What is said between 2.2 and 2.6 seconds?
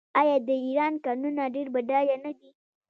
نه دي؟